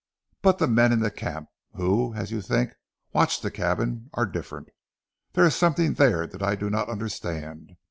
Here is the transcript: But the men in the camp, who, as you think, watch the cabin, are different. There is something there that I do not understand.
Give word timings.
But 0.41 0.57
the 0.57 0.67
men 0.67 0.91
in 0.91 1.01
the 1.01 1.11
camp, 1.11 1.47
who, 1.75 2.15
as 2.15 2.31
you 2.31 2.41
think, 2.41 2.71
watch 3.13 3.39
the 3.41 3.51
cabin, 3.51 4.09
are 4.15 4.25
different. 4.25 4.69
There 5.33 5.45
is 5.45 5.55
something 5.55 5.93
there 5.93 6.25
that 6.25 6.41
I 6.41 6.55
do 6.55 6.71
not 6.71 6.89
understand. 6.89 7.75